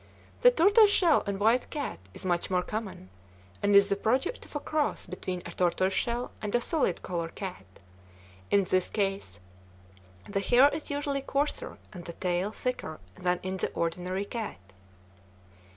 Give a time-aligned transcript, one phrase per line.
[0.41, 3.11] The tortoise shell and white cat is much more common,
[3.61, 7.29] and is the product of a cross between a tortoise shell and a solid color
[7.29, 7.67] cat.
[8.49, 9.39] In this case
[10.27, 14.73] the hair is usually coarser and the tail thicker than in the ordinary cat.